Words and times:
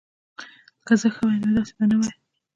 که 0.85 0.93
زه 1.01 1.07
ښه 1.15 1.21
وای 1.25 1.37
نو 1.43 1.47
داسی 1.55 1.73
به 1.77 1.85
نه 1.89 1.95
وای 1.99 2.13